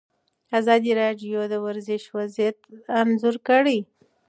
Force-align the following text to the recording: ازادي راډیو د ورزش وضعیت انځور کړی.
ازادي 0.59 0.91
راډیو 1.01 1.39
د 1.51 1.53
ورزش 1.65 2.03
وضعیت 2.17 2.57
انځور 2.99 3.35
کړی. 3.47 3.79